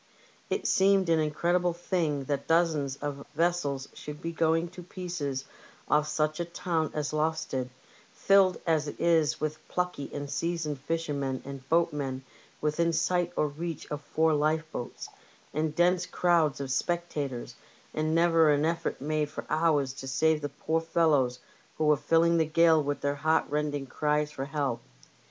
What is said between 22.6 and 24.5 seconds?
with their heart rending cries for